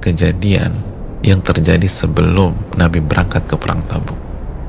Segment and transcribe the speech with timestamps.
[0.00, 0.72] kejadian
[1.20, 4.16] yang terjadi sebelum Nabi berangkat ke perang Tabuk.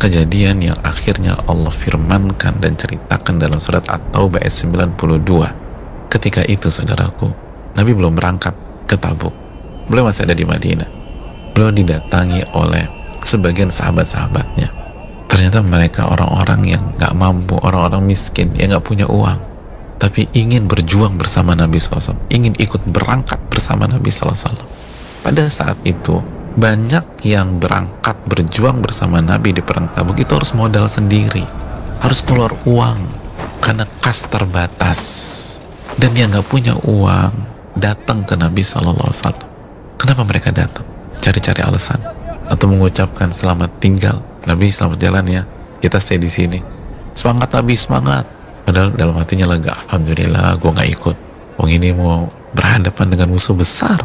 [0.02, 6.12] Kejadian yang akhirnya Allah firmankan dan ceritakan dalam surat At-Taubah ayat 92.
[6.12, 7.32] Ketika itu saudaraku,
[7.80, 8.52] Nabi belum berangkat
[8.84, 9.32] ke Tabuk.
[9.88, 10.90] Beliau masih ada di Madinah.
[11.56, 12.84] Beliau didatangi oleh
[13.24, 14.68] sebagian sahabat-sahabatnya.
[15.32, 19.40] Ternyata mereka orang-orang yang gak mampu, orang-orang miskin, yang gak punya uang.
[20.02, 22.18] Tapi ingin berjuang bersama Nabi SAW.
[22.34, 24.81] Ingin ikut berangkat bersama Nabi SAW.
[25.22, 26.20] Pada saat itu,
[26.58, 31.62] banyak yang berangkat berjuang bersama Nabi di perang Tabuk itu harus modal sendiri
[32.02, 33.00] harus keluar uang
[33.62, 35.00] karena kas terbatas.
[35.96, 37.34] Dan yang nggak punya uang
[37.78, 39.50] datang ke Nabi Shallallahu Alaihi Wasallam.
[40.02, 40.84] Kenapa mereka datang?
[41.22, 42.02] Cari-cari alasan
[42.50, 44.18] atau mengucapkan selamat tinggal.
[44.50, 45.44] Nabi selamat jalan ya.
[45.78, 46.58] Kita stay di sini.
[47.14, 48.26] Semangat Nabi semangat.
[48.66, 49.78] Padahal dalam hatinya lega.
[49.86, 51.18] Alhamdulillah gue nggak ikut.
[51.62, 52.26] Wong ini mau
[52.58, 54.02] berhadapan dengan musuh besar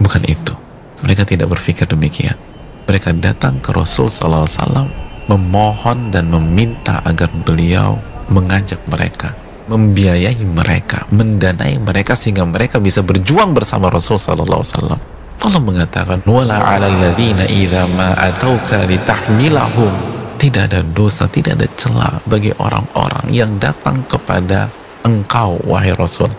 [0.00, 0.60] bukan itu
[1.00, 2.36] mereka tidak berpikir demikian.
[2.84, 4.90] Mereka datang ke Rasul Wasallam
[5.30, 9.38] memohon dan meminta agar beliau mengajak mereka,
[9.70, 14.98] membiayai mereka, mendanai mereka sehingga mereka bisa berjuang bersama Rasul Wasallam.
[15.40, 22.14] Allah mengatakan, "Wala 'alal ladzina idza ma atauka litahmilahum." Tidak ada dosa, tidak ada celah
[22.24, 24.72] bagi orang-orang yang datang kepada
[25.04, 26.32] engkau, wahai Rasul,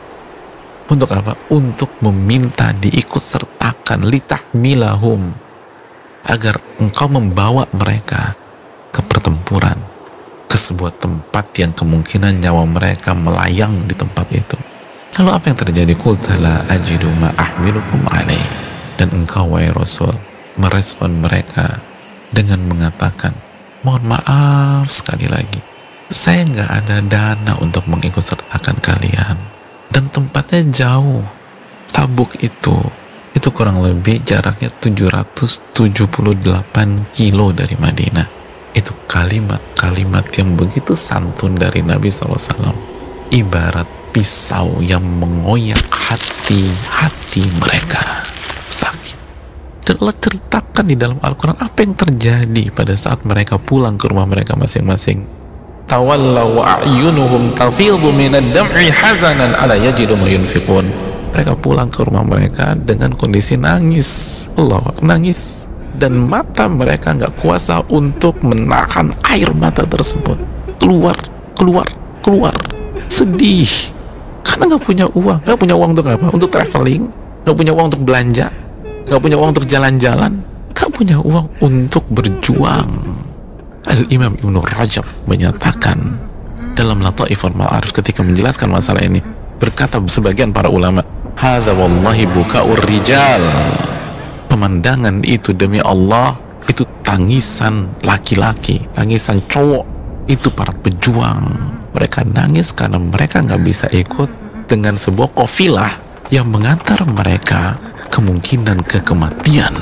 [0.92, 1.40] untuk apa?
[1.48, 5.32] Untuk meminta diikut sertakan litahmilahum
[6.28, 8.36] agar engkau membawa mereka
[8.92, 9.80] ke pertempuran
[10.52, 14.60] ke sebuah tempat yang kemungkinan nyawa mereka melayang di tempat itu.
[15.16, 15.94] Lalu apa yang terjadi?
[15.96, 18.48] Kultala ajidu ma'ahmilukum alaih.
[19.00, 20.12] Dan engkau, wahai Rasul,
[20.60, 21.80] merespon mereka
[22.36, 23.34] dengan mengatakan,
[23.82, 25.58] mohon maaf sekali lagi,
[26.12, 29.51] saya nggak ada dana untuk mengikut sertakan kalian
[30.12, 31.24] tempatnya jauh.
[31.92, 32.76] Tabuk itu
[33.32, 38.28] itu kurang lebih jaraknya 778 kilo dari Madinah.
[38.72, 42.76] Itu kalimat-kalimat yang begitu santun dari Nabi SAW
[43.32, 48.04] ibarat pisau yang mengoyak hati-hati mereka.
[48.68, 49.18] Sakit.
[49.82, 54.30] Dan Allah ceritakan di dalam Al-Quran apa yang terjadi pada saat mereka pulang ke rumah
[54.30, 55.41] mereka masing-masing
[55.92, 60.24] tawallaw wa a'yunuhum tafidhu minad dam'i hazanan ala yajidu ma
[61.32, 64.52] mereka pulang ke rumah mereka dengan kondisi nangis.
[64.60, 65.68] Allah nangis.
[65.96, 70.36] Dan mata mereka nggak kuasa untuk menahan air mata tersebut.
[70.80, 71.16] Keluar
[71.56, 71.88] keluar
[72.20, 72.52] keluar.
[73.08, 73.68] Sedih.
[74.44, 75.40] Karena nggak punya uang.
[75.48, 76.28] Nggak punya uang untuk apa?
[76.36, 77.08] Untuk traveling.
[77.48, 78.48] Nggak punya uang untuk belanja.
[79.08, 80.34] Nggak punya uang untuk jalan-jalan.
[80.76, 83.11] Nggak punya uang untuk berjuang
[83.92, 86.00] Al-Imam Ibnu Rajab menyatakan
[86.74, 89.20] dalam Lataiful Ma'arif ketika menjelaskan masalah ini
[89.60, 91.04] berkata sebagian para ulama
[91.36, 93.44] hadza wallahi buka'ur rijal
[94.48, 99.86] pemandangan itu demi Allah itu tangisan laki-laki tangisan cowok
[100.32, 101.44] itu para pejuang
[101.92, 104.30] mereka nangis karena mereka nggak bisa ikut
[104.72, 105.92] dengan sebuah kofilah
[106.32, 107.76] yang mengantar mereka
[108.08, 109.76] kemungkinan ke kematian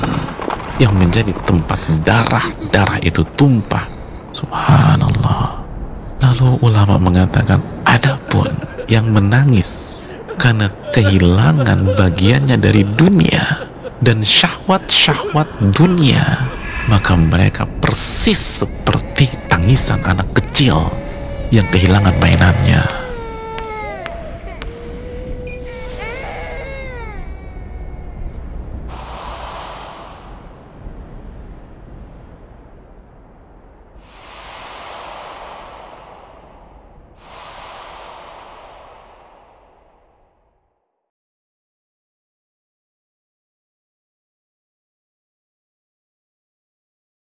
[0.80, 3.99] yang menjadi tempat darah-darah itu tumpah.
[4.30, 5.66] Subhanallah.
[6.20, 8.46] Lalu ulama mengatakan, adapun
[8.86, 13.42] yang menangis karena kehilangan bagiannya dari dunia
[14.00, 16.22] dan syahwat-syahwat dunia,
[16.88, 20.90] maka mereka persis seperti tangisan anak kecil
[21.50, 22.99] yang kehilangan mainannya.